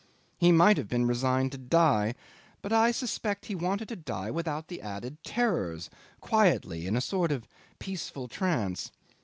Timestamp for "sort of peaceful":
7.01-8.27